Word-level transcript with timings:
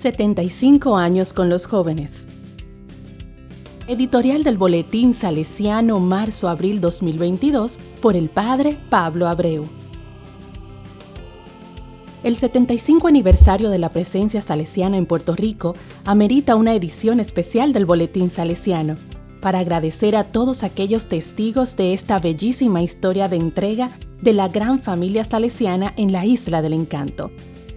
75 0.00 0.96
años 0.96 1.34
con 1.34 1.50
los 1.50 1.66
jóvenes. 1.66 2.24
Editorial 3.86 4.44
del 4.44 4.56
Boletín 4.56 5.12
Salesiano 5.12 6.00
marzo-abril 6.00 6.80
2022 6.80 7.78
por 8.00 8.16
el 8.16 8.30
padre 8.30 8.78
Pablo 8.88 9.28
Abreu. 9.28 9.68
El 12.24 12.34
75 12.34 13.08
aniversario 13.08 13.68
de 13.68 13.78
la 13.78 13.90
presencia 13.90 14.40
salesiana 14.40 14.96
en 14.96 15.04
Puerto 15.04 15.36
Rico 15.36 15.74
amerita 16.06 16.56
una 16.56 16.74
edición 16.74 17.20
especial 17.20 17.74
del 17.74 17.84
Boletín 17.84 18.30
Salesiano 18.30 18.96
para 19.42 19.58
agradecer 19.58 20.16
a 20.16 20.24
todos 20.24 20.62
aquellos 20.62 21.06
testigos 21.06 21.76
de 21.76 21.92
esta 21.92 22.18
bellísima 22.18 22.82
historia 22.82 23.28
de 23.28 23.36
entrega 23.36 23.90
de 24.22 24.32
la 24.32 24.48
gran 24.48 24.80
familia 24.80 25.26
salesiana 25.26 25.92
en 25.98 26.10
la 26.10 26.24
Isla 26.24 26.62
del 26.62 26.72
Encanto. 26.72 27.30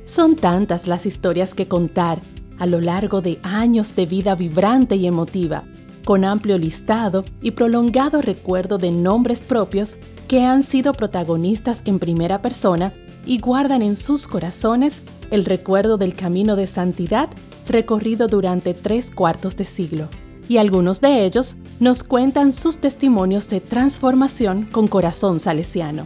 Son 0.06 0.36
tantas 0.36 0.88
las 0.88 1.06
historias 1.06 1.54
que 1.54 1.68
contar 1.68 2.20
a 2.60 2.66
lo 2.66 2.82
largo 2.82 3.22
de 3.22 3.40
años 3.44 3.96
de 3.96 4.06
vida 4.06 4.36
vibrante 4.36 4.96
y 4.96 5.08
emotiva, 5.08 5.64
con 6.04 6.26
amplio 6.26 6.58
listado 6.58 7.24
y 7.42 7.52
prolongado 7.52 8.22
recuerdo 8.22 8.78
de 8.78 8.92
nombres 8.92 9.42
propios 9.46 9.98
que 10.28 10.44
han 10.44 10.64
sido 10.64 10.94
protagonistas 10.94 11.82
en 11.86 12.00
primera 12.00 12.42
persona 12.42 12.94
y 13.26 13.40
guardan 13.40 13.82
en 13.82 13.96
sus 13.96 14.28
corazones 14.28 15.02
el 15.32 15.46
recuerdo 15.46 15.98
del 15.98 16.14
camino 16.14 16.56
de 16.56 16.68
santidad 16.68 17.30
recorrido 17.68 18.28
durante 18.28 18.74
tres 18.74 19.10
cuartos 19.10 19.56
de 19.56 19.66
siglo. 19.66 20.10
Y 20.50 20.58
algunos 20.58 21.00
de 21.00 21.24
ellos 21.26 21.56
nos 21.80 22.04
cuentan 22.04 22.52
sus 22.52 22.80
testimonios 22.80 23.50
de 23.50 23.62
transformación 23.62 24.68
con 24.70 24.88
corazón 24.88 25.40
salesiano. 25.40 26.06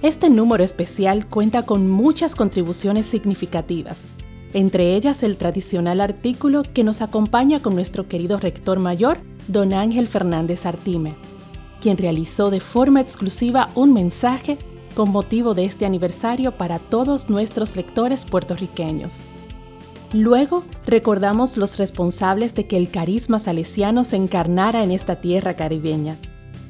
Este 0.00 0.30
número 0.30 0.62
especial 0.62 1.26
cuenta 1.26 1.64
con 1.64 1.90
muchas 1.90 2.36
contribuciones 2.36 3.04
significativas, 3.04 4.06
entre 4.52 4.94
ellas 4.94 5.24
el 5.24 5.36
tradicional 5.36 6.00
artículo 6.00 6.62
que 6.62 6.84
nos 6.84 7.02
acompaña 7.02 7.60
con 7.60 7.74
nuestro 7.74 8.06
querido 8.06 8.38
rector 8.38 8.78
mayor, 8.78 9.18
don 9.48 9.74
Ángel 9.74 10.06
Fernández 10.06 10.66
Artime, 10.66 11.16
quien 11.80 11.96
realizó 11.96 12.48
de 12.50 12.60
forma 12.60 13.00
exclusiva 13.00 13.70
un 13.74 13.92
mensaje 13.92 14.56
con 14.94 15.10
motivo 15.10 15.54
de 15.54 15.64
este 15.64 15.84
aniversario 15.84 16.52
para 16.52 16.78
todos 16.78 17.28
nuestros 17.28 17.74
lectores 17.74 18.24
puertorriqueños. 18.24 19.24
Luego, 20.12 20.62
recordamos 20.86 21.56
los 21.56 21.76
responsables 21.76 22.54
de 22.54 22.68
que 22.68 22.76
el 22.76 22.88
carisma 22.88 23.40
salesiano 23.40 24.04
se 24.04 24.14
encarnara 24.14 24.84
en 24.84 24.92
esta 24.92 25.16
tierra 25.16 25.54
caribeña, 25.54 26.16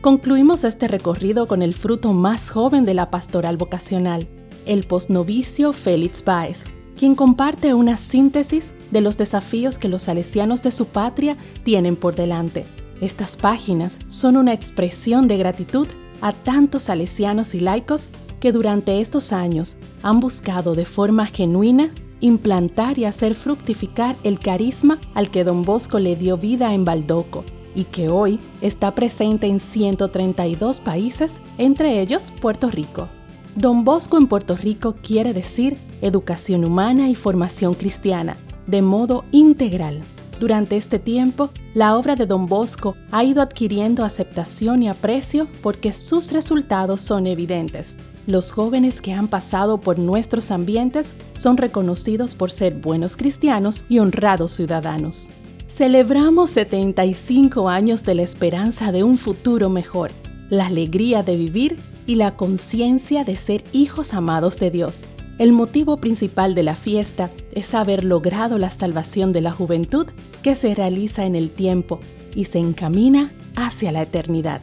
Concluimos 0.00 0.64
este 0.64 0.88
recorrido 0.88 1.46
con 1.46 1.60
el 1.60 1.74
fruto 1.74 2.14
más 2.14 2.48
joven 2.48 2.86
de 2.86 2.94
la 2.94 3.10
pastoral 3.10 3.58
vocacional, 3.58 4.26
el 4.64 4.84
posnovicio 4.84 5.74
Félix 5.74 6.24
Baez, 6.24 6.64
quien 6.98 7.14
comparte 7.14 7.74
una 7.74 7.98
síntesis 7.98 8.74
de 8.90 9.02
los 9.02 9.18
desafíos 9.18 9.76
que 9.76 9.88
los 9.88 10.04
salesianos 10.04 10.62
de 10.62 10.70
su 10.70 10.86
patria 10.86 11.36
tienen 11.64 11.96
por 11.96 12.14
delante 12.14 12.64
estas 13.00 13.36
páginas 13.36 13.98
son 14.08 14.36
una 14.36 14.52
expresión 14.52 15.28
de 15.28 15.38
gratitud 15.38 15.88
a 16.20 16.32
tantos 16.32 16.84
salesianos 16.84 17.54
y 17.54 17.60
laicos 17.60 18.08
que 18.40 18.52
durante 18.52 19.00
estos 19.00 19.32
años 19.32 19.76
han 20.02 20.20
buscado 20.20 20.74
de 20.74 20.84
forma 20.84 21.26
genuina 21.26 21.90
implantar 22.20 22.98
y 22.98 23.04
hacer 23.04 23.34
fructificar 23.34 24.16
el 24.22 24.38
carisma 24.38 24.98
al 25.14 25.30
que 25.30 25.44
don 25.44 25.62
Bosco 25.62 25.98
le 25.98 26.16
dio 26.16 26.36
vida 26.36 26.74
en 26.74 26.84
Baldoco 26.84 27.44
y 27.74 27.84
que 27.84 28.08
hoy 28.08 28.40
está 28.60 28.94
presente 28.94 29.46
en 29.46 29.60
132 29.60 30.80
países, 30.80 31.40
entre 31.56 32.00
ellos 32.00 32.32
Puerto 32.40 32.68
Rico. 32.68 33.08
Don 33.54 33.84
Bosco 33.84 34.16
en 34.16 34.26
Puerto 34.26 34.56
Rico 34.56 34.96
quiere 35.02 35.32
decir 35.32 35.76
educación 36.02 36.64
humana 36.64 37.08
y 37.08 37.14
formación 37.14 37.74
cristiana, 37.74 38.36
de 38.66 38.82
modo 38.82 39.24
integral. 39.32 40.00
Durante 40.40 40.78
este 40.78 40.98
tiempo, 40.98 41.50
la 41.74 41.98
obra 41.98 42.16
de 42.16 42.24
Don 42.24 42.46
Bosco 42.46 42.96
ha 43.12 43.22
ido 43.24 43.42
adquiriendo 43.42 44.04
aceptación 44.04 44.82
y 44.82 44.88
aprecio 44.88 45.46
porque 45.62 45.92
sus 45.92 46.32
resultados 46.32 47.02
son 47.02 47.26
evidentes. 47.26 47.98
Los 48.26 48.50
jóvenes 48.50 49.02
que 49.02 49.12
han 49.12 49.28
pasado 49.28 49.82
por 49.82 49.98
nuestros 49.98 50.50
ambientes 50.50 51.12
son 51.36 51.58
reconocidos 51.58 52.34
por 52.34 52.52
ser 52.52 52.72
buenos 52.72 53.18
cristianos 53.18 53.84
y 53.90 53.98
honrados 53.98 54.52
ciudadanos. 54.52 55.28
Celebramos 55.68 56.52
75 56.52 57.68
años 57.68 58.02
de 58.04 58.14
la 58.14 58.22
esperanza 58.22 58.92
de 58.92 59.04
un 59.04 59.18
futuro 59.18 59.68
mejor, 59.68 60.10
la 60.48 60.68
alegría 60.68 61.22
de 61.22 61.36
vivir 61.36 61.76
y 62.06 62.14
la 62.14 62.34
conciencia 62.36 63.24
de 63.24 63.36
ser 63.36 63.62
hijos 63.72 64.14
amados 64.14 64.58
de 64.58 64.70
Dios. 64.70 65.02
El 65.40 65.52
motivo 65.52 65.96
principal 65.96 66.54
de 66.54 66.62
la 66.62 66.76
fiesta 66.76 67.30
es 67.52 67.72
haber 67.72 68.04
logrado 68.04 68.58
la 68.58 68.68
salvación 68.68 69.32
de 69.32 69.40
la 69.40 69.52
juventud 69.52 70.06
que 70.42 70.54
se 70.54 70.74
realiza 70.74 71.24
en 71.24 71.34
el 71.34 71.48
tiempo 71.48 71.98
y 72.34 72.44
se 72.44 72.58
encamina 72.58 73.30
hacia 73.56 73.90
la 73.90 74.02
eternidad. 74.02 74.60